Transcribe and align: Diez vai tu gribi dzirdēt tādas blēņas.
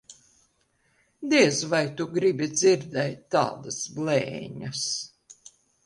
Diez 1.33 1.59
vai 1.75 1.83
tu 2.01 2.09
gribi 2.17 2.47
dzirdēt 2.55 3.23
tādas 3.37 3.81
blēņas. 3.99 4.87